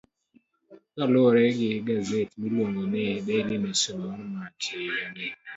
Kaluwore 0.93 1.43
gi 1.57 1.71
gaset 1.87 2.29
miluongo 2.41 2.81
ni 2.91 3.03
Daily 3.25 3.55
Nation 3.63 3.97
mar 4.07 4.21
Mach, 4.33 4.63
e 4.83 4.83
higani. 4.85 5.27